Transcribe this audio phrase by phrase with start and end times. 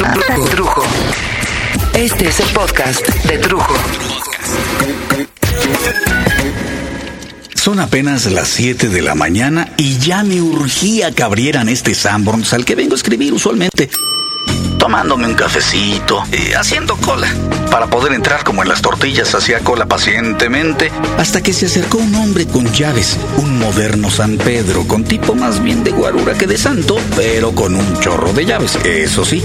[0.00, 0.82] Trujo.
[1.92, 3.74] Este es el podcast de Trujo.
[7.54, 12.54] Son apenas las 7 de la mañana y ya me urgía que abrieran este Sanborns
[12.54, 13.90] al que vengo a escribir usualmente.
[14.78, 17.28] Tomándome un cafecito, y haciendo cola.
[17.70, 22.14] Para poder entrar como en las tortillas, hacía cola pacientemente, hasta que se acercó un
[22.14, 26.56] hombre con llaves, un moderno San Pedro, con tipo más bien de guarura que de
[26.56, 29.44] santo, pero con un chorro de llaves, eso sí.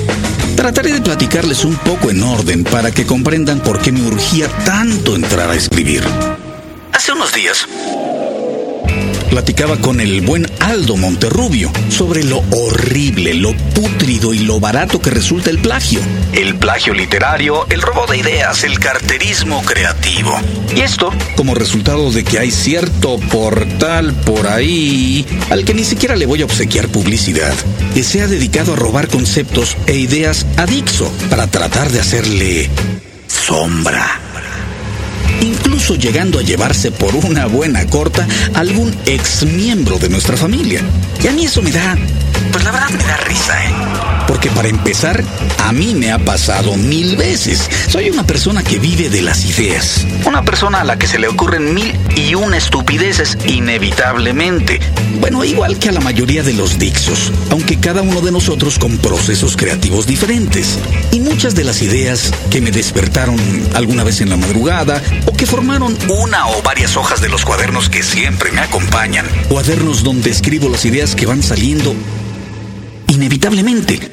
[0.56, 5.16] Trataré de platicarles un poco en orden para que comprendan por qué me urgía tanto
[5.16, 6.04] entrar a escribir.
[6.92, 7.68] Hace unos días
[9.30, 15.10] platicaba con el buen Aldo Monterrubio sobre lo horrible, lo pútrido y lo barato que
[15.10, 16.00] resulta el plagio.
[16.34, 20.38] El plagio literario, el robo de ideas, el carterismo creativo.
[20.76, 26.16] Y esto como resultado de que hay cierto portal por ahí al que ni siquiera
[26.16, 27.54] le voy a obsequiar publicidad,
[27.94, 32.70] que se ha dedicado a robar conceptos e ideas a Dixo para tratar de hacerle
[33.28, 34.25] sombra
[35.76, 40.82] incluso llegando a llevarse por una buena corta algún ex miembro de nuestra familia.
[41.22, 41.98] Y a mí eso me da,
[42.56, 43.74] pues la verdad me da risa, ¿eh?
[44.30, 45.22] Porque para empezar,
[45.66, 47.70] a mí me ha pasado mil veces.
[47.90, 50.08] Soy una persona que vive de las ideas.
[50.26, 54.80] Una persona a la que se le ocurren mil y una estupideces inevitablemente.
[55.20, 59.00] Bueno, igual que a la mayoría de los Dixos, aunque cada uno de nosotros con
[59.00, 60.80] procesos creativos diferentes.
[61.12, 63.38] Y muchas de las ideas que me despertaron
[63.74, 67.90] alguna vez en la madrugada o que formaron una o varias hojas de los cuadernos
[67.90, 69.26] que siempre me acompañan.
[69.50, 71.94] Cuadernos donde escribo las ideas que van saliendo
[73.08, 74.12] inevitablemente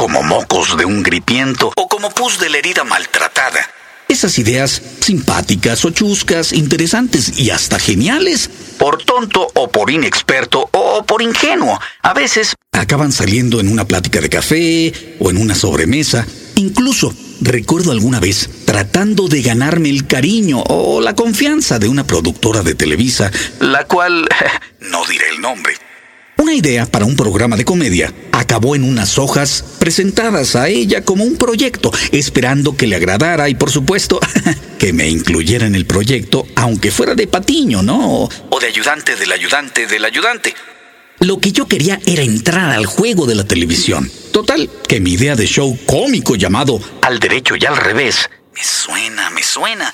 [0.00, 3.60] como mocos de un gripiento o como pus de la herida maltratada.
[4.08, 8.48] Esas ideas simpáticas o chuscas, interesantes y hasta geniales,
[8.78, 14.22] por tonto o por inexperto o por ingenuo, a veces acaban saliendo en una plática
[14.22, 16.26] de café o en una sobremesa.
[16.56, 22.62] Incluso recuerdo alguna vez tratando de ganarme el cariño o la confianza de una productora
[22.62, 23.30] de Televisa,
[23.60, 24.26] la cual
[24.80, 25.74] no diré el nombre
[26.40, 31.22] una idea para un programa de comedia acabó en unas hojas presentadas a ella como
[31.24, 34.18] un proyecto, esperando que le agradara y por supuesto
[34.78, 38.28] que me incluyera en el proyecto, aunque fuera de patiño, ¿no?
[38.48, 40.54] O de ayudante del ayudante del ayudante.
[41.18, 44.10] Lo que yo quería era entrar al juego de la televisión.
[44.32, 49.28] Total, que mi idea de show cómico llamado Al derecho y al revés, me suena,
[49.28, 49.92] me suena.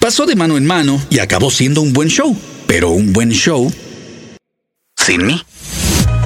[0.00, 3.72] Pasó de mano en mano y acabó siendo un buen show, pero un buen show
[4.96, 5.44] sin mí.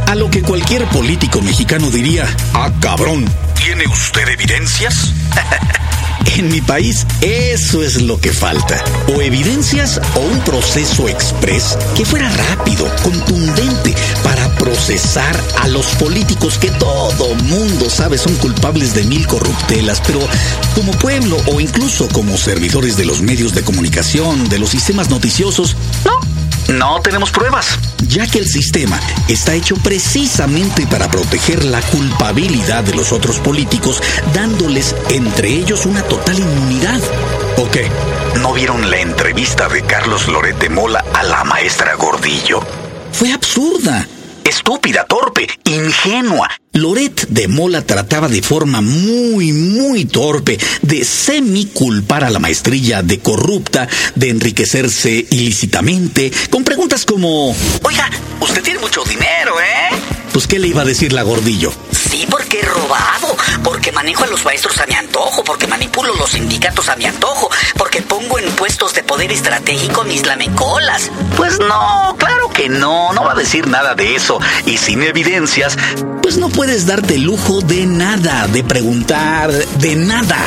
[0.09, 5.13] A lo que cualquier político mexicano diría, ah cabrón, ¿tiene usted evidencias?
[6.37, 8.83] En mi país eso es lo que falta.
[9.15, 16.59] O evidencias o un proceso express que fuera rápido, contundente, para procesar a los políticos
[16.59, 20.21] que todo mundo sabe son culpables de mil corruptelas, pero
[20.75, 25.77] como pueblo o incluso como servidores de los medios de comunicación, de los sistemas noticiosos,
[26.05, 26.38] no
[26.69, 32.95] no tenemos pruebas, ya que el sistema está hecho precisamente para proteger la culpabilidad de
[32.95, 34.03] los otros políticos,
[34.35, 37.01] dándoles entre ellos una total inmunidad.
[37.57, 37.91] ¿O qué?
[38.41, 42.61] ¿No vieron la entrevista de Carlos Lorete Mola a la maestra Gordillo?
[43.13, 44.07] Fue absurda
[44.69, 46.51] estúpida, torpe, ingenua.
[46.75, 53.19] Loret de Mola trataba de forma muy, muy torpe de semi-culpar a la maestrilla de
[53.19, 59.97] corrupta, de enriquecerse ilícitamente, con preguntas como, oiga, usted tiene mucho dinero, ¿eh?
[60.35, 61.73] Pues, ¿qué le iba a decir la gordillo?
[61.91, 63.28] Sí, porque he robado,
[63.63, 67.51] porque manejo a los maestros a mi antojo, porque manipulo los sindicatos a mi antojo,
[67.77, 71.11] porque pongo en puestos de poder estratégico mis lamecolas.
[71.37, 74.39] Pues no, claro que no, no va a decir nada de eso.
[74.67, 75.77] Y sin evidencias,
[76.23, 80.39] pues no puedes darte lujo de nada, de preguntar, de nada.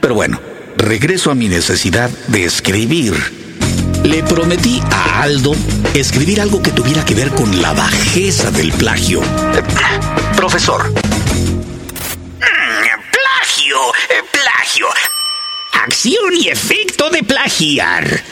[0.00, 0.40] Pero bueno,
[0.76, 3.14] regreso a mi necesidad de escribir.
[4.04, 5.54] Le prometí a Aldo
[5.92, 9.20] escribir algo que tuviera que ver con la bajeza del plagio.
[10.36, 10.92] profesor.
[14.32, 14.86] Plagio.
[15.72, 18.24] Acción y efecto de plagiar.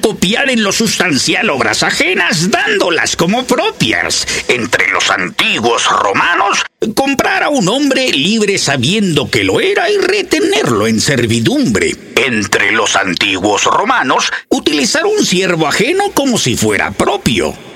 [0.00, 4.26] Copiar en lo sustancial obras ajenas dándolas como propias.
[4.48, 6.64] Entre los antiguos romanos,
[6.94, 11.96] comprar a un hombre libre sabiendo que lo era y retenerlo en servidumbre.
[12.16, 17.69] Entre los antiguos romanos, utilizar un siervo ajeno como si fuera propio.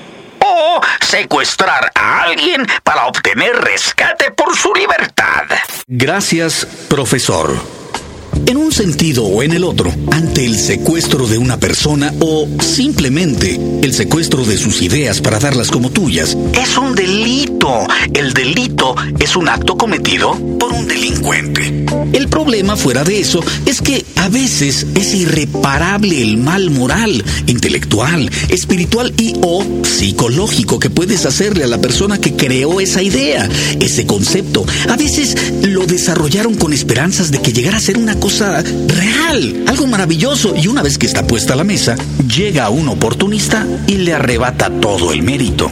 [1.01, 5.43] Secuestrar a alguien para obtener rescate por su libertad.
[5.87, 7.55] Gracias, profesor.
[8.45, 13.59] En un sentido o en el otro, ante el secuestro de una persona o simplemente
[13.81, 17.87] el secuestro de sus ideas para darlas como tuyas, es un delito.
[18.13, 21.85] El delito es un acto cometido por un delincuente.
[22.13, 28.29] El problema fuera de eso es que a veces es irreparable el mal moral, intelectual,
[28.49, 33.47] espiritual y o psicológico que puedes hacerle a la persona que creó esa idea,
[33.79, 34.65] ese concepto.
[34.89, 40.55] A veces lo desarrollaron con esperanzas de que llegara a ser una real, algo maravilloso
[40.55, 41.95] y una vez que está puesta la mesa,
[42.27, 45.71] llega un oportunista y le arrebata todo el mérito.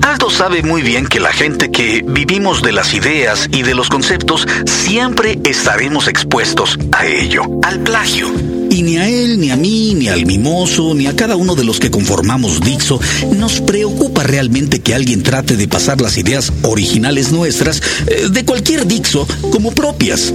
[0.00, 3.88] Aldo sabe muy bien que la gente que vivimos de las ideas y de los
[3.88, 8.30] conceptos siempre estaremos expuestos a ello, al plagio.
[8.70, 11.64] Y ni a él, ni a mí, ni al mimoso, ni a cada uno de
[11.64, 13.00] los que conformamos Dixo
[13.36, 18.86] nos preocupa realmente que alguien trate de pasar las ideas originales nuestras eh, de cualquier
[18.86, 20.32] Dixo como propias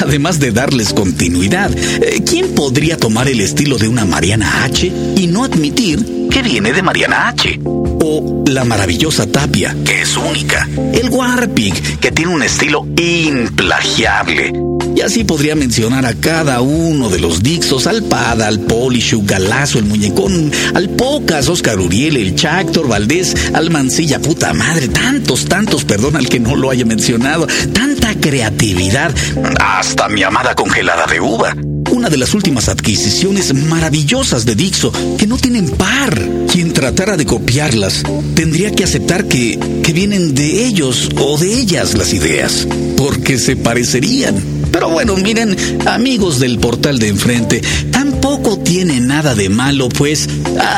[0.00, 1.70] además de darles continuidad.
[1.76, 6.72] Eh, ¿Quién podría tomar el estilo de una Mariana H y no admitir que viene
[6.72, 7.60] de Mariana H?
[7.64, 10.68] O la maravillosa Tapia, que es única.
[10.92, 14.52] El Warpig, que tiene un estilo implagiable.
[14.98, 19.78] Y así podría mencionar a cada uno de los Dixos, al Pada, al Polishu, Galazo,
[19.78, 25.84] el Muñecón, al Pocas, Oscar Uriel, el Chactor, Valdés, al Mancilla, puta madre, tantos, tantos,
[25.84, 29.14] perdón al que no lo haya mencionado, tanta creatividad,
[29.60, 31.54] hasta mi amada congelada de uva
[31.90, 36.16] una de las últimas adquisiciones maravillosas de Dixo, que no tienen par.
[36.52, 38.02] Quien tratara de copiarlas
[38.34, 43.56] tendría que aceptar que, que vienen de ellos o de ellas las ideas, porque se
[43.56, 44.57] parecerían.
[44.72, 45.56] Pero bueno, miren,
[45.86, 50.28] amigos del portal de enfrente, tampoco tiene nada de malo, pues,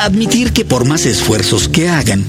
[0.03, 2.25] admitir que por más esfuerzos que hagan,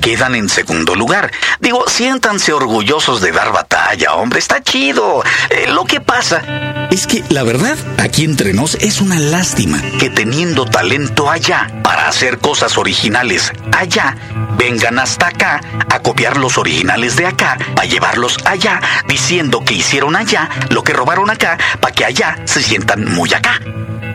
[0.00, 1.30] quedan en segundo lugar.
[1.60, 5.22] Digo, siéntanse orgullosos de dar batalla, hombre, está chido.
[5.50, 6.42] Eh, lo que pasa
[6.90, 12.08] es que, la verdad, aquí entre nos es una lástima que teniendo talento allá para
[12.08, 14.16] hacer cosas originales allá,
[14.58, 20.16] vengan hasta acá a copiar los originales de acá, a llevarlos allá, diciendo que hicieron
[20.16, 23.60] allá lo que robaron acá, para que allá se sientan muy acá.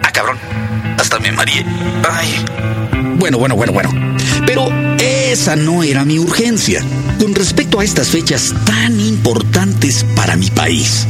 [0.03, 0.37] Ah, cabrón,
[0.97, 1.65] hasta me mareé.
[2.09, 2.45] Ay.
[3.17, 3.89] Bueno, bueno, bueno, bueno.
[4.45, 4.67] Pero
[4.99, 6.83] esa no era mi urgencia.
[7.19, 11.07] Con respecto a estas fechas tan importantes para mi país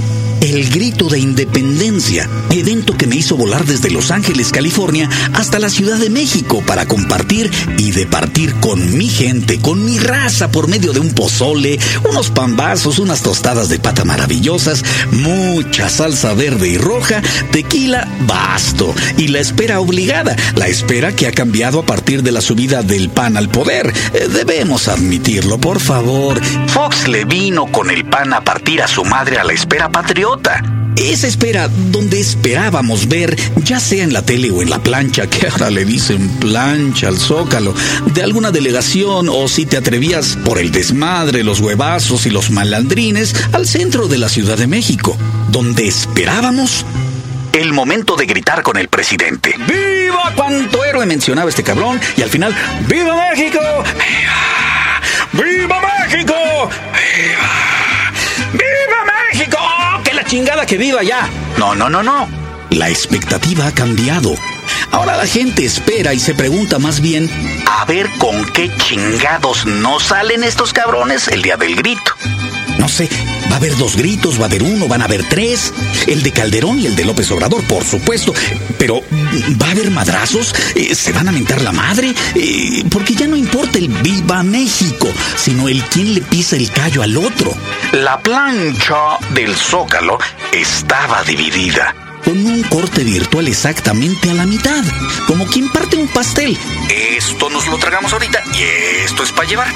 [0.52, 5.70] el grito de independencia, evento que me hizo volar desde Los Ángeles, California, hasta la
[5.70, 10.94] Ciudad de México para compartir y departir con mi gente, con mi raza, por medio
[10.94, 17.22] de un pozole, unos pambazos, unas tostadas de pata maravillosas, mucha salsa verde y roja,
[17.52, 22.42] tequila, basto, y la espera obligada, la espera que ha cambiado a partir de la
[22.42, 23.92] subida del PAN al poder.
[24.14, 26.40] Eh, debemos admitirlo, por favor.
[26.68, 30.35] Fox le vino con el PAN a partir a su madre a la espera patriota
[30.98, 35.48] esa espera donde esperábamos ver, ya sea en la tele o en la plancha, que
[35.48, 37.74] ahora le dicen plancha al zócalo,
[38.14, 43.34] de alguna delegación o si te atrevías por el desmadre, los huevazos y los malandrines,
[43.54, 45.18] al centro de la Ciudad de México,
[45.50, 46.86] donde esperábamos
[47.54, 49.56] el momento de gritar con el presidente.
[49.68, 52.00] ¡Viva cuánto héroe mencionaba este cabrón!
[52.18, 52.54] Y al final,
[52.88, 53.60] ¡Viva México!
[55.32, 55.46] ¡Viva!
[55.46, 56.34] ¡Viva México!
[56.94, 57.66] ¡Viva!
[60.26, 61.30] Chingada que viva ya.
[61.58, 62.28] No, no, no, no.
[62.70, 64.36] La expectativa ha cambiado.
[64.92, 67.30] Ahora la gente espera y se pregunta más bien,
[67.70, 72.12] a ver con qué chingados no salen estos cabrones el día del grito.
[72.78, 73.10] No sé,
[73.50, 75.74] va a haber dos gritos, va a haber uno, van a haber tres.
[76.08, 78.34] El de Calderón y el de López Obrador, por supuesto.
[78.78, 79.02] Pero,
[79.62, 80.54] ¿va a haber madrazos?
[80.76, 82.14] Eh, ¿Se van a mentar la madre?
[82.36, 87.02] Eh, porque ya no importa el viva México, sino el quién le pisa el callo
[87.02, 87.54] al otro.
[87.94, 90.18] La plancha del zócalo
[90.52, 94.84] estaba dividida con un corte virtual exactamente a la mitad,
[95.28, 96.58] como quien parte un pastel.
[96.90, 98.64] Esto nos lo tragamos ahorita y
[99.06, 99.68] esto es para llevar.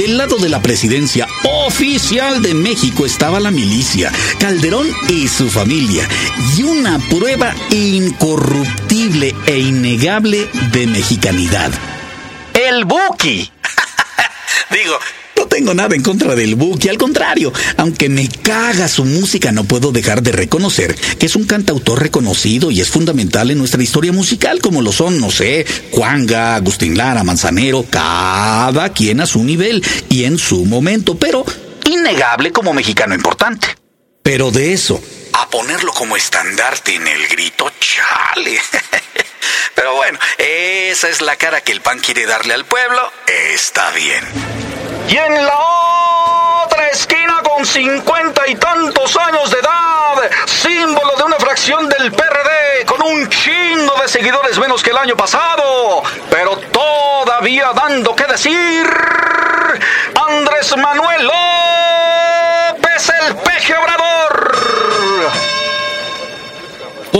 [0.00, 6.08] Del lado de la presidencia oficial de México estaba la milicia, Calderón y su familia,
[6.56, 11.70] y una prueba incorruptible e innegable de mexicanidad.
[12.54, 13.52] El Buki.
[14.70, 14.98] Digo,
[15.50, 19.92] tengo nada en contra del Buki, al contrario, aunque me caga su música, no puedo
[19.92, 24.60] dejar de reconocer que es un cantautor reconocido y es fundamental en nuestra historia musical,
[24.60, 30.24] como lo son, no sé, Juanga, Agustín Lara, Manzanero, cada quien a su nivel y
[30.24, 31.44] en su momento, pero
[31.90, 33.66] innegable como mexicano importante.
[34.22, 35.02] Pero de eso,
[35.32, 38.58] a ponerlo como estandarte en el grito, chale.
[39.74, 44.24] Pero bueno, esa es la cara que el pan quiere darle al pueblo, está bien.
[45.08, 45.58] Y en la
[46.64, 52.86] otra esquina con cincuenta y tantos años de edad, símbolo de una fracción del PRD,
[52.86, 58.86] con un chingo de seguidores menos que el año pasado, pero todavía dando que decir,
[60.28, 64.49] Andrés Manuel López el Peje Obrador.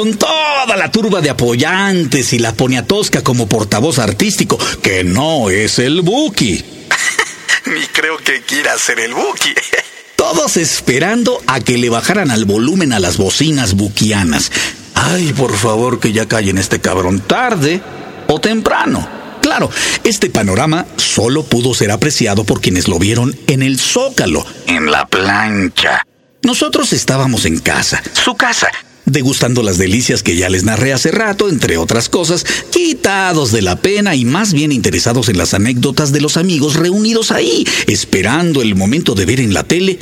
[0.00, 5.78] Con toda la turba de apoyantes y la poniatosca como portavoz artístico, que no es
[5.78, 6.64] el Buki.
[7.66, 9.52] Ni creo que quiera ser el Buki.
[10.16, 14.50] Todos esperando a que le bajaran al volumen a las bocinas buquianas.
[14.94, 17.82] Ay, por favor, que ya callen este cabrón tarde
[18.26, 19.06] o temprano.
[19.42, 19.68] Claro,
[20.04, 24.46] este panorama solo pudo ser apreciado por quienes lo vieron en el zócalo.
[24.66, 26.06] En la plancha.
[26.42, 28.02] Nosotros estábamos en casa.
[28.14, 28.70] Su casa.
[29.10, 33.74] Degustando las delicias que ya les narré hace rato, entre otras cosas, quitados de la
[33.74, 38.76] pena y más bien interesados en las anécdotas de los amigos reunidos ahí, esperando el
[38.76, 39.98] momento de ver en la tele.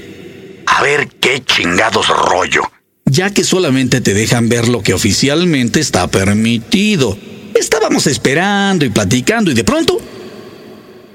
[0.66, 2.70] A ver qué chingados rollo.
[3.06, 7.16] Ya que solamente te dejan ver lo que oficialmente está permitido.
[7.54, 9.98] Estábamos esperando y platicando y de pronto...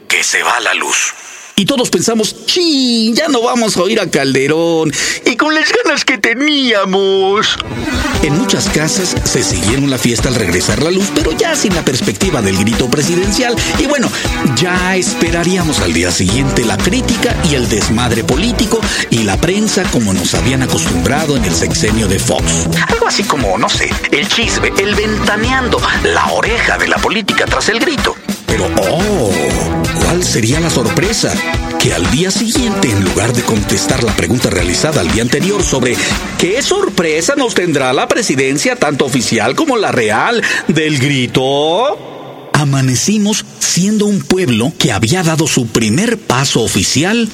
[0.08, 1.14] Que se va la luz.
[1.56, 4.92] Y todos pensamos, sí, ya no vamos a oír a Calderón.
[5.26, 7.58] Y con las ganas que teníamos.
[8.24, 11.86] En muchas casas se siguieron la fiesta al regresar la luz, pero ya sin la
[11.86, 13.56] perspectiva del grito presidencial.
[13.78, 14.10] Y bueno,
[14.56, 18.80] ya esperaríamos al día siguiente la crítica y el desmadre político
[19.12, 22.68] y la prensa como nos habían acostumbrado en el sexenio de Fox.
[22.88, 27.70] Algo así como, no sé, el chisme, el ventaneando, la oreja de la política tras
[27.70, 28.16] el grito.
[28.56, 29.32] Pero, oh,
[30.04, 31.34] ¿cuál sería la sorpresa?
[31.80, 35.98] Que al día siguiente, en lugar de contestar la pregunta realizada al día anterior sobre
[36.38, 44.06] qué sorpresa nos tendrá la presidencia, tanto oficial como la real, del grito, amanecimos siendo
[44.06, 47.28] un pueblo que había dado su primer paso oficial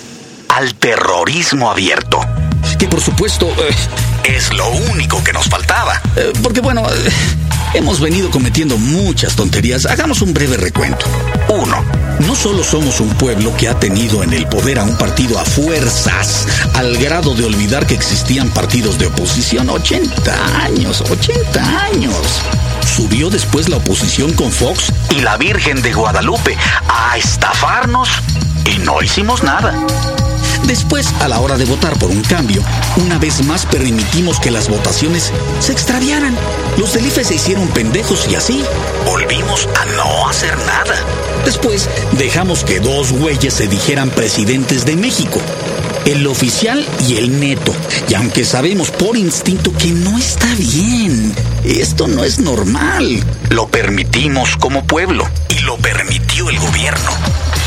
[0.47, 2.21] al terrorismo abierto.
[2.79, 3.75] Que por supuesto eh,
[4.37, 6.01] es lo único que nos faltaba.
[6.15, 6.87] Eh, porque bueno...
[6.89, 7.09] Eh,
[7.73, 9.85] Hemos venido cometiendo muchas tonterías.
[9.85, 11.05] Hagamos un breve recuento.
[11.49, 11.85] Uno,
[12.25, 15.45] no solo somos un pueblo que ha tenido en el poder a un partido a
[15.45, 22.41] fuerzas, al grado de olvidar que existían partidos de oposición 80 años, 80 años.
[22.85, 26.57] Subió después la oposición con Fox y la Virgen de Guadalupe
[26.87, 28.09] a estafarnos
[28.65, 29.75] y no hicimos nada.
[30.65, 32.63] Después, a la hora de votar por un cambio,
[32.97, 36.35] una vez más permitimos que las votaciones se extraviaran.
[36.77, 38.63] Los del IFE se hicieron pendejos y así
[39.05, 40.95] volvimos a no hacer nada.
[41.45, 45.39] Después, dejamos que dos güeyes se dijeran presidentes de México.
[46.05, 47.73] El oficial y el neto.
[48.07, 53.23] Y aunque sabemos por instinto que no está bien, esto no es normal.
[53.49, 57.11] Lo permitimos como pueblo y lo permitió el gobierno.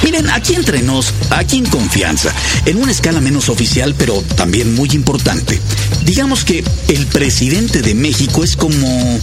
[0.03, 2.33] Miren, aquí entre nos, aquí en confianza,
[2.67, 5.61] en una escala menos oficial, pero también muy importante.
[6.05, 9.21] Digamos que el presidente de México es como,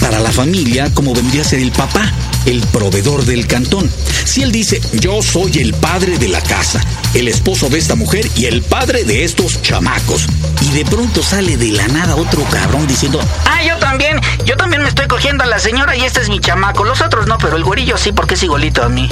[0.00, 2.12] para la familia, como vendría a ser el papá,
[2.46, 3.90] el proveedor del cantón.
[4.24, 6.80] Si él dice, yo soy el padre de la casa,
[7.14, 10.26] el esposo de esta mujer y el padre de estos chamacos,
[10.60, 14.82] y de pronto sale de la nada otro cabrón diciendo, ah, yo también, yo también
[14.82, 17.56] me estoy cogiendo a la señora y este es mi chamaco, los otros no, pero
[17.56, 19.08] el güerillo sí, porque es igualito a mí.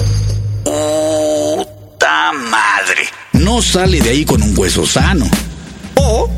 [0.65, 3.09] ¡Puta madre!
[3.33, 5.27] No sale de ahí con un hueso sano.
[5.95, 6.31] O,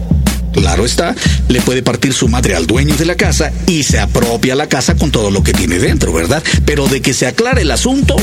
[0.53, 1.15] claro está,
[1.49, 4.97] le puede partir su madre al dueño de la casa y se apropia la casa
[4.97, 6.43] con todo lo que tiene dentro, ¿verdad?
[6.65, 8.17] Pero de que se aclare el asunto,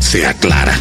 [0.00, 0.78] se aclara.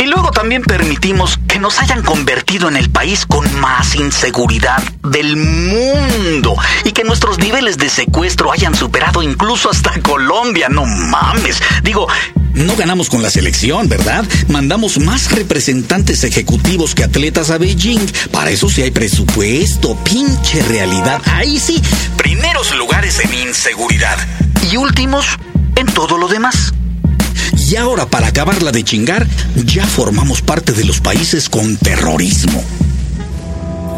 [0.00, 5.36] Y luego también permitimos que nos hayan convertido en el país con más inseguridad del
[5.36, 10.70] mundo y que nuestros niveles de secuestro hayan superado incluso hasta Colombia.
[10.70, 11.62] No mames.
[11.82, 12.08] Digo,
[12.54, 14.24] no ganamos con la selección, ¿verdad?
[14.48, 18.00] Mandamos más representantes ejecutivos que atletas a Beijing.
[18.30, 21.20] Para eso sí hay presupuesto, pinche realidad.
[21.26, 21.80] Ahí sí,
[22.16, 24.16] primeros lugares en inseguridad
[24.70, 25.26] y últimos
[25.76, 26.72] en todo lo demás.
[27.70, 29.26] Y ahora, para acabarla de chingar,
[29.64, 32.64] ya formamos parte de los países con terrorismo.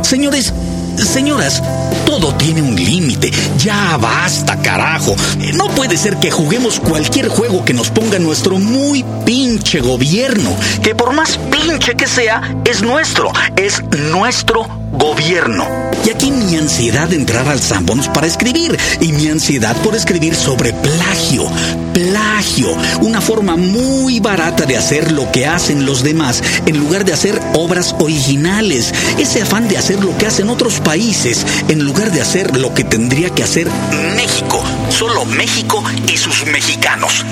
[0.02, 0.52] Señores,
[0.99, 1.62] señoras,
[2.06, 3.30] todo tiene un límite.
[3.58, 5.14] Ya basta, carajo.
[5.54, 10.56] No puede ser que juguemos cualquier juego que nos ponga nuestro muy pinche gobierno.
[10.82, 13.30] Que por más pinche que sea, es nuestro.
[13.56, 13.82] Es
[14.12, 15.66] nuestro gobierno.
[16.04, 20.34] Y aquí mi ansiedad de entrar al Sanborns para escribir y mi ansiedad por escribir
[20.34, 21.44] sobre plagio.
[21.92, 22.68] Plagio,
[23.00, 27.40] una forma muy barata de hacer lo que hacen los demás en lugar de hacer
[27.54, 28.92] obras originales.
[29.18, 32.84] Ese afán de hacer lo que hacen otros países en lugar de hacer lo que
[32.84, 33.68] tendría que hacer
[34.16, 34.62] México.
[34.90, 35.82] Solo México
[36.12, 37.25] y sus mexicanos.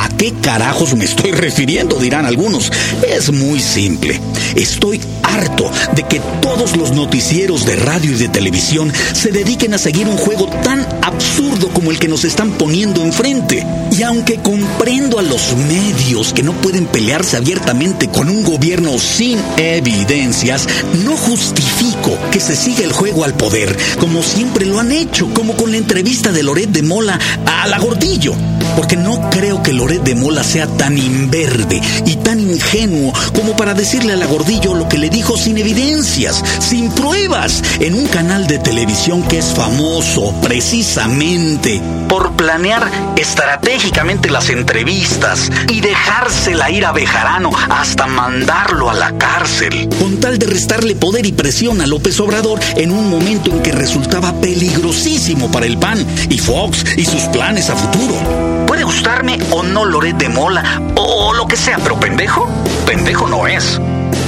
[0.00, 1.96] ¿A qué carajos me estoy refiriendo?
[1.96, 2.70] dirán algunos.
[3.08, 4.20] Es muy simple.
[4.54, 9.78] Estoy harto de que todos los noticieros de radio y de televisión se dediquen a
[9.78, 13.66] seguir un juego tan absurdo como el que nos están poniendo enfrente.
[13.90, 19.40] Y aunque comprendo a los medios que no pueden pelearse abiertamente con un gobierno sin
[19.56, 20.68] evidencias,
[21.04, 25.56] no justifico que se siga el juego al poder, como siempre lo han hecho, como
[25.56, 28.34] con la entrevista de Loret de Mola a la Gordillo.
[28.76, 33.72] Porque no creo que Loret de Mola sea tan inverde y tan ingenuo como para
[33.72, 38.46] decirle a la Gordillo lo que le dijo sin evidencias, sin pruebas, en un canal
[38.46, 46.92] de televisión que es famoso precisamente por planear estratégicamente las entrevistas y dejársela ir a
[46.92, 52.20] Bejarano hasta mandarlo a la cárcel, con tal de restarle poder y presión a López
[52.20, 57.22] Obrador en un momento en que resultaba peligrosísimo para el PAN y Fox y sus
[57.24, 58.66] planes a futuro.
[58.66, 62.48] Puede gustarme o no Loret de Mola o lo que sea, pero pendejo,
[62.86, 63.80] pendejo no es.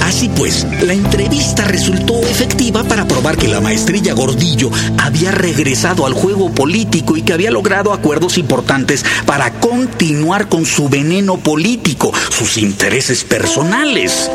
[0.02, 6.14] Así pues, la entrevista resultó efectiva para probar que la maestrilla Gordillo había regresado al
[6.14, 12.58] juego político y que había logrado acuerdos importantes para continuar con su veneno político, sus
[12.58, 14.30] intereses personales.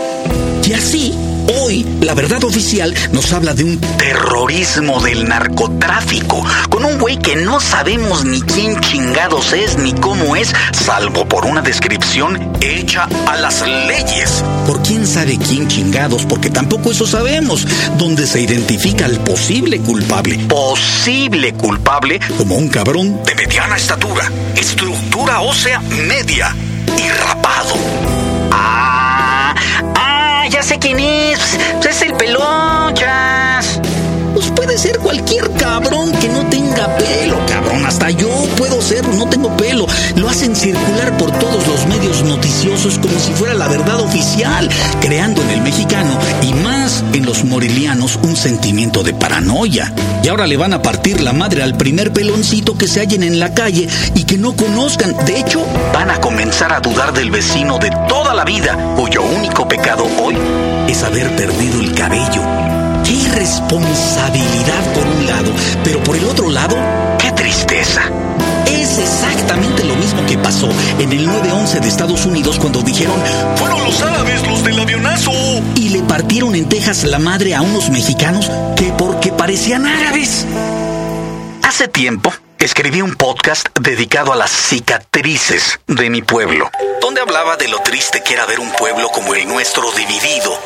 [0.66, 1.14] Y así,
[1.48, 7.36] Hoy, la verdad oficial nos habla de un terrorismo del narcotráfico, con un güey que
[7.36, 13.36] no sabemos ni quién chingados es ni cómo es, salvo por una descripción hecha a
[13.38, 14.44] las leyes.
[14.66, 20.40] Por quién sabe quién chingados, porque tampoco eso sabemos, donde se identifica al posible culpable.
[20.48, 26.56] Posible culpable como un cabrón de mediana estatura, estructura ósea media
[26.98, 27.76] y rapado.
[28.52, 28.95] Ah,
[30.66, 31.58] sé quién es.
[31.80, 33.80] Pues es el pelón, chas.
[34.36, 37.86] Pues puede ser cualquier cabrón que no tenga pelo, cabrón.
[37.86, 38.28] Hasta yo
[38.58, 39.88] puedo ser, no tengo pelo.
[40.18, 45.42] Lo hacen circular por todos los medios noticiosos como si fuera la verdad oficial, creando
[45.42, 49.94] en el mexicano y más en los morelianos un sentimiento de paranoia.
[50.22, 53.40] Y ahora le van a partir la madre al primer peloncito que se hallen en
[53.40, 55.16] la calle y que no conozcan.
[55.26, 59.66] De hecho, van a comenzar a dudar del vecino de toda la vida, cuyo único
[59.66, 60.36] pecado hoy
[60.90, 62.55] es haber perdido el cabello.
[63.36, 65.52] Qué irresponsabilidad por un lado,
[65.84, 66.78] pero por el otro lado,
[67.20, 68.04] qué tristeza.
[68.66, 70.70] Es exactamente lo mismo que pasó
[71.00, 73.16] en el 9-11 de Estados Unidos cuando dijeron,
[73.58, 75.32] fueron los árabes los del avionazo.
[75.76, 80.46] Y le partieron en Texas la madre a unos mexicanos que porque parecían árabes.
[81.62, 82.32] Hace tiempo
[82.66, 88.24] escribí un podcast dedicado a las cicatrices de mi pueblo, donde hablaba de lo triste
[88.26, 90.60] que era ver un pueblo como el nuestro dividido,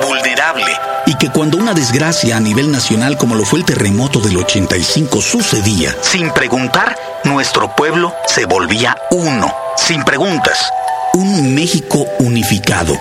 [0.00, 0.72] vulnerable,
[1.04, 5.20] y que cuando una desgracia a nivel nacional como lo fue el terremoto del 85
[5.20, 10.70] sucedía, sin preguntar, nuestro pueblo se volvía uno, sin preguntas,
[11.12, 12.98] un México unificado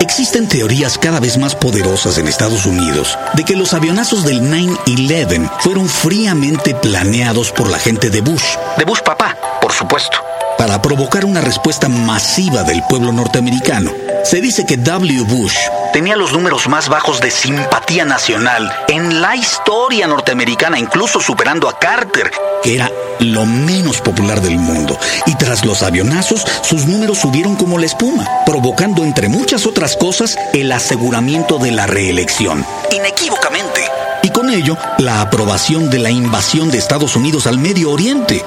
[0.00, 5.50] Existen teorías cada vez más poderosas en Estados Unidos de que los avionazos del 9-11
[5.60, 8.56] fueron fríamente planeados por la gente de Bush.
[8.78, 10.16] De Bush papá, por supuesto.
[10.60, 13.94] Para provocar una respuesta masiva del pueblo norteamericano.
[14.24, 15.22] Se dice que W.
[15.22, 15.56] Bush
[15.94, 21.78] tenía los números más bajos de simpatía nacional en la historia norteamericana, incluso superando a
[21.78, 22.30] Carter,
[22.62, 24.98] que era lo menos popular del mundo.
[25.24, 30.36] Y tras los avionazos, sus números subieron como la espuma, provocando, entre muchas otras cosas,
[30.52, 32.66] el aseguramiento de la reelección.
[32.90, 33.80] Inequívocamente.
[34.22, 38.44] Y con ello, la aprobación de la invasión de Estados Unidos al Medio Oriente.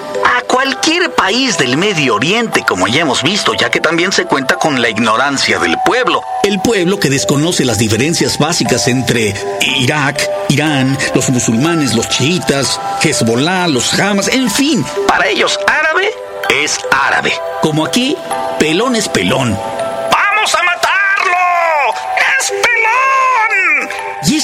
[0.64, 4.82] Cualquier país del Medio Oriente, como ya hemos visto, ya que también se cuenta con
[4.82, 6.22] la ignorancia del pueblo.
[6.42, 9.34] El pueblo que desconoce las diferencias básicas entre
[9.82, 16.10] Irak, Irán, los musulmanes, los chiitas, Hezbollah, los Hamas, en fin, para ellos árabe
[16.50, 17.34] es árabe.
[17.62, 18.16] Como aquí,
[18.58, 19.58] pelón es pelón.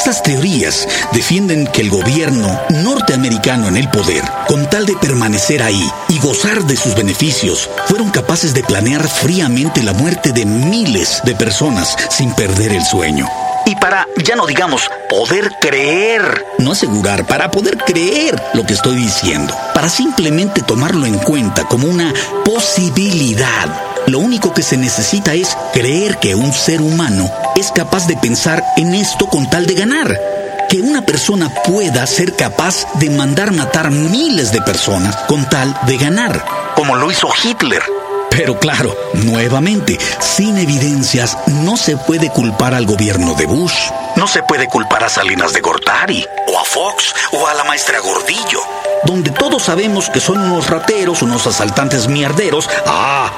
[0.10, 5.88] Estas teorías defienden que el gobierno norteamericano en el poder, con tal de permanecer ahí
[6.08, 11.36] y gozar de sus beneficios, fueron capaces de planear fríamente la muerte de miles de
[11.36, 13.28] personas sin perder el sueño.
[13.68, 18.96] Y para, ya no digamos, poder creer, no asegurar, para poder creer lo que estoy
[18.96, 22.12] diciendo, para simplemente tomarlo en cuenta como una
[22.44, 23.89] posibilidad.
[24.10, 28.66] Lo único que se necesita es creer que un ser humano es capaz de pensar
[28.76, 30.20] en esto con tal de ganar.
[30.68, 35.98] Que una persona pueda ser capaz de mandar matar miles de personas con tal de
[35.98, 36.44] ganar,
[36.76, 37.84] como lo hizo Hitler.
[38.32, 43.92] Pero claro, nuevamente, sin evidencias no se puede culpar al gobierno de Bush.
[44.16, 48.00] No se puede culpar a Salinas de Gortari, o a Fox, o a la maestra
[48.00, 48.62] Gordillo.
[49.04, 52.68] Donde todos sabemos que son unos rateros, unos asaltantes mierderos.
[52.88, 53.32] Ah,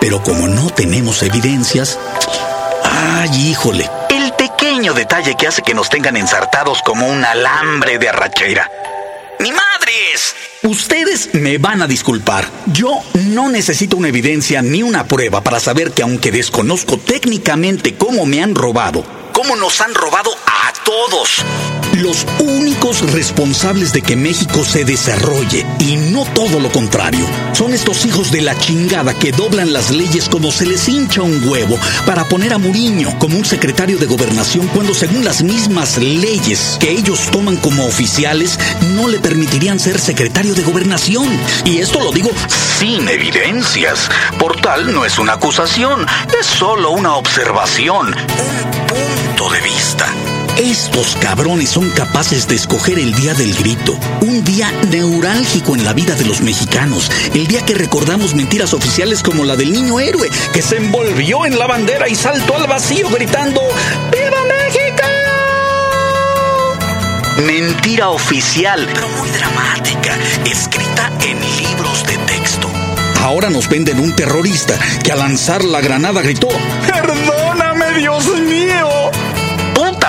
[0.00, 1.98] Pero como no tenemos evidencias...
[2.84, 3.90] ¡Ay, híjole!
[4.10, 8.70] El pequeño detalle que hace que nos tengan ensartados como un alambre de arrachera.
[9.40, 10.34] ¡Mi madres!
[10.62, 12.46] Ustedes me van a disculpar.
[12.66, 18.26] Yo no necesito una evidencia ni una prueba para saber que aunque desconozco técnicamente cómo
[18.26, 20.30] me han robado, cómo nos han robado
[20.86, 21.44] todos,
[21.94, 28.06] los únicos responsables de que México se desarrolle y no todo lo contrario son estos
[28.06, 32.24] hijos de la chingada que doblan las leyes como se les hincha un huevo para
[32.28, 37.30] poner a Muriño como un secretario de gobernación cuando según las mismas leyes que ellos
[37.32, 38.56] toman como oficiales
[38.94, 41.28] no le permitirían ser secretario de gobernación.
[41.64, 42.30] Y esto lo digo
[42.78, 44.08] sin evidencias.
[44.38, 46.06] Por tal no es una acusación,
[46.38, 50.12] es solo una observación, un punto de vista.
[50.58, 55.92] Estos cabrones son capaces de escoger el día del grito, un día neurálgico en la
[55.92, 60.30] vida de los mexicanos, el día que recordamos mentiras oficiales como la del niño héroe,
[60.54, 63.60] que se envolvió en la bandera y saltó al vacío gritando
[64.10, 65.02] ¡Viva México!
[67.44, 70.16] Mentira oficial, pero muy dramática,
[70.46, 72.70] escrita en libros de texto.
[73.20, 76.48] Ahora nos venden un terrorista que al lanzar la granada gritó
[76.86, 79.10] ¡Perdóname, Dios mío!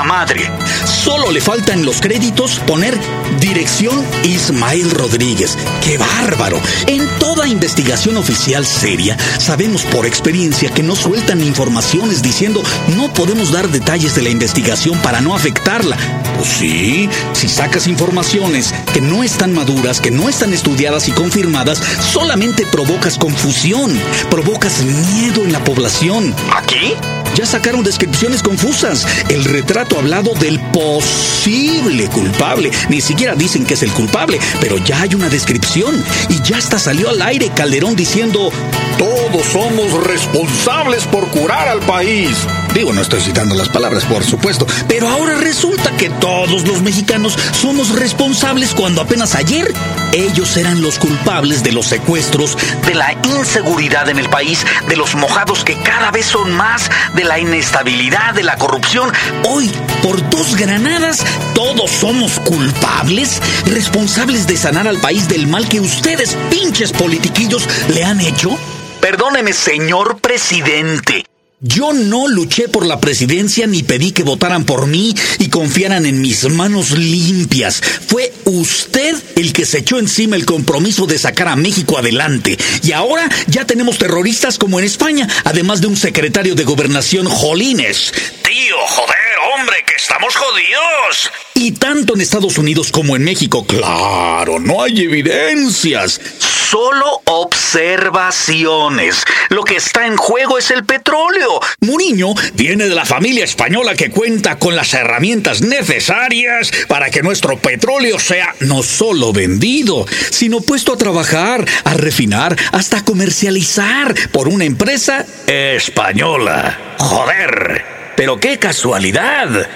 [0.04, 0.52] Madre.
[0.86, 2.98] Solo le falta en los créditos poner
[3.40, 5.58] dirección Ismael Rodríguez.
[5.84, 6.60] ¡Qué bárbaro!
[6.88, 12.64] En toda investigación oficial seria, sabemos por experiencia que no sueltan informaciones diciendo
[12.96, 15.98] no podemos dar detalles de la investigación para no afectarla.
[16.38, 21.82] Pues sí, si sacas informaciones que no están maduras, que no están estudiadas y confirmadas,
[22.12, 23.98] solamente provocas confusión,
[24.30, 26.36] provocas miedo en la población.
[26.54, 26.94] ¿Aquí?
[27.36, 29.06] Ya sacaron descripciones confusas.
[29.30, 32.72] El retrato hablado del posible culpable.
[32.90, 36.04] Ni siquiera dicen que es el culpable, pero ya hay una descripción.
[36.30, 38.52] Y ya hasta salió al aire Calderón diciendo,
[38.98, 42.36] todos somos responsables por curar al país.
[42.74, 47.38] Digo, no estoy citando las palabras, por supuesto, pero ahora resulta que todos los mexicanos
[47.60, 49.74] somos responsables cuando apenas ayer
[50.14, 55.16] ellos eran los culpables de los secuestros, de la inseguridad en el país, de los
[55.16, 59.12] mojados que cada vez son más, de la inestabilidad, de la corrupción.
[59.48, 65.80] Hoy, por dos granadas, todos somos culpables, responsables de sanar al país del mal que
[65.80, 68.58] ustedes, pinches politiquillos, le han hecho.
[69.02, 71.26] Perdóneme, señor presidente.
[71.60, 76.22] Yo no luché por la presidencia ni pedí que votaran por mí y confiaran en
[76.22, 77.82] mis manos limpias.
[77.82, 82.60] Fue usted el que se echó encima el compromiso de sacar a México adelante.
[82.84, 88.14] Y ahora ya tenemos terroristas como en España, además de un secretario de gobernación Jolines.
[88.44, 89.27] Tío, joder,
[89.68, 91.32] hombre, que estamos jodidos.
[91.54, 96.22] Y tanto en Estados Unidos como en México, claro, no hay evidencias
[96.70, 99.24] solo observaciones.
[99.50, 101.60] Lo que está en juego es el petróleo.
[101.82, 107.58] Muriño viene de la familia española que cuenta con las herramientas necesarias para que nuestro
[107.58, 114.66] petróleo sea no solo vendido, sino puesto a trabajar, a refinar, hasta comercializar por una
[114.66, 116.96] empresa española.
[117.00, 119.70] Joder, pero qué casualidad.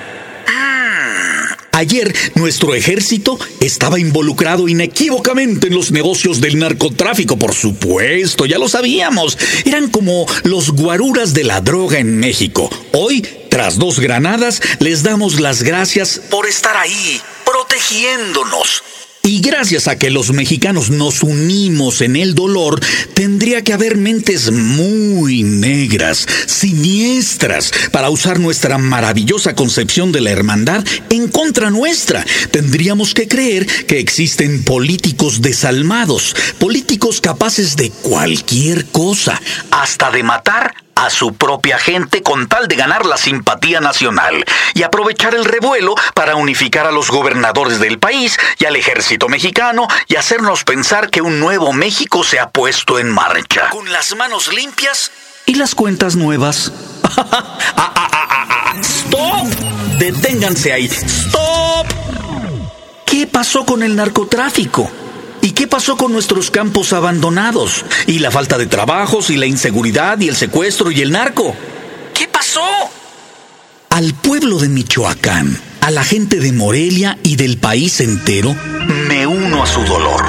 [1.72, 8.68] Ayer nuestro ejército estaba involucrado inequívocamente en los negocios del narcotráfico, por supuesto, ya lo
[8.68, 9.38] sabíamos.
[9.64, 12.70] Eran como los guaruras de la droga en México.
[12.92, 18.84] Hoy, tras dos granadas, les damos las gracias por estar ahí, protegiéndonos.
[19.24, 22.80] Y gracias a que los mexicanos nos unimos en el dolor,
[23.14, 30.84] tendría que haber mentes muy negras, siniestras, para usar nuestra maravillosa concepción de la hermandad
[31.12, 32.26] en contra nuestra.
[32.50, 40.74] Tendríamos que creer que existen políticos desalmados, políticos capaces de cualquier cosa, hasta de matar
[40.96, 45.96] a su propia gente con tal de ganar la simpatía nacional y aprovechar el revuelo
[46.14, 51.22] para unificar a los gobernadores del país y al ejército mexicano y hacernos pensar que
[51.22, 53.70] un nuevo México se ha puesto en marcha.
[53.70, 55.12] Con las manos limpias
[55.46, 56.72] y las cuentas nuevas.
[57.14, 59.48] Ah, ah, ah, ¡Stop!
[59.98, 60.86] Deténganse ahí.
[60.86, 61.88] ¡Stop!
[63.06, 64.90] ¿Qué pasó con el narcotráfico?
[65.42, 67.84] ¿Y qué pasó con nuestros campos abandonados?
[68.08, 71.56] Y la falta de trabajos y la inseguridad y el secuestro y el narco.
[72.14, 72.62] ¿Qué pasó?
[73.90, 78.56] Al pueblo de Michoacán, a la gente de Morelia y del país entero,
[79.08, 80.24] me uno a su dolor.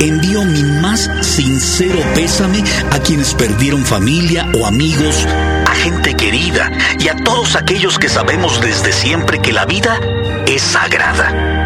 [0.00, 5.26] Envío mi más sincero pésame a quienes perdieron familia o amigos,
[5.66, 9.98] a gente querida y a todos aquellos que sabemos desde siempre que la vida
[10.46, 11.64] es sagrada.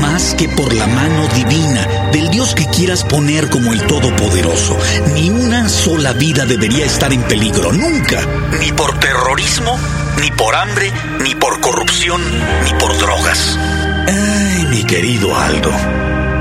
[0.00, 4.76] Más que por la mano divina del Dios que quieras poner como el Todopoderoso.
[5.14, 8.20] Ni una sola vida debería estar en peligro, nunca.
[8.58, 9.78] Ni por terrorismo,
[10.20, 12.20] ni por hambre, ni por corrupción,
[12.64, 13.56] ni por drogas.
[14.08, 15.70] Ay, mi querido Aldo.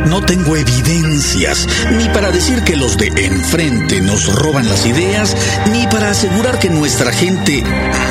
[0.08, 5.36] No tengo evidencias, ni para decir que los de enfrente nos roban las ideas,
[5.72, 7.64] ni para asegurar que nuestra gente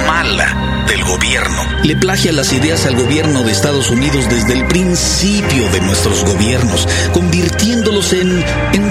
[0.06, 5.68] mala del gobierno le plagia las ideas al gobierno de Estados Unidos desde el principio
[5.70, 8.90] de nuestros gobiernos, convirtiéndolos en, en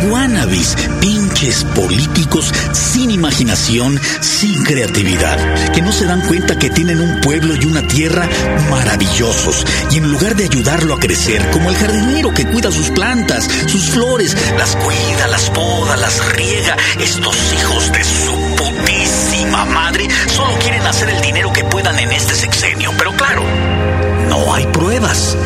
[1.00, 5.38] pinches políticos sin imaginación, sin creatividad,
[5.72, 8.28] que no se dan cuenta que tienen un pueblo y una tierra
[8.70, 13.48] maravillosos, y en lugar de ayudarlo a crecer, como el jardinero que cuida sus plantas,
[13.68, 20.58] sus flores, las cuida, las poda, las riega, estos hijos de su putísima madre solo
[20.60, 23.44] quieren hacer el dinero que puedan en este sexenio, pero claro,
[24.30, 25.38] no hay pruebas.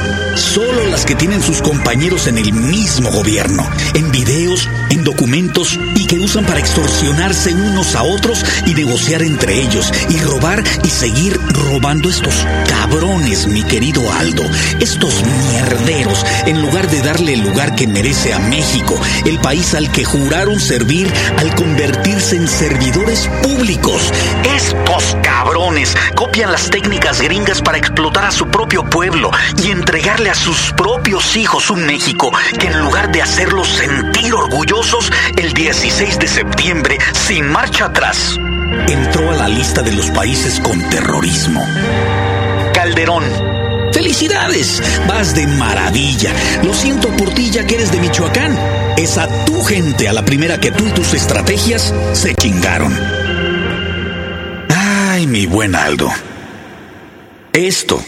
[0.54, 6.06] Solo las que tienen sus compañeros en el mismo gobierno, en videos, en documentos y
[6.06, 11.40] que usan para extorsionarse unos a otros y negociar entre ellos y robar y seguir
[11.48, 14.44] robando estos cabrones, mi querido Aldo,
[14.80, 18.94] estos mierderos, en lugar de darle el lugar que merece a México,
[19.26, 24.14] el país al que juraron servir al convertirse en servidores públicos.
[24.56, 29.32] Estos cabrones copian las técnicas gringas para explotar a su propio pueblo
[29.64, 32.30] y entregarle a sus propios hijos un México
[32.60, 38.38] que en lugar de hacerlos sentir orgullosos, el 16 de septiembre, sin marcha atrás,
[38.90, 41.66] entró a la lista de los países con terrorismo.
[42.74, 43.24] Calderón.
[43.94, 46.34] Felicidades, vas de maravilla.
[46.62, 48.60] Lo siento por ti ya que eres de Michoacán.
[48.98, 52.94] Es a tu gente a la primera que tú y tus estrategias se chingaron.
[54.68, 56.12] Ay, mi buen Aldo.
[57.54, 58.04] Esto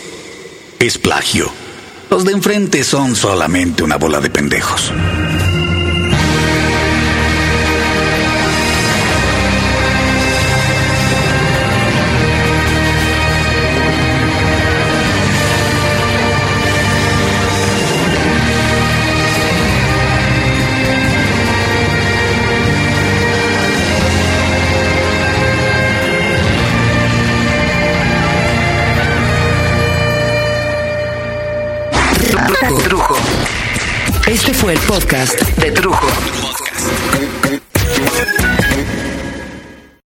[0.79, 1.64] es plagio.
[2.09, 4.91] Los de enfrente son solamente una bola de pendejos.
[34.69, 36.44] El podcast de Trujo.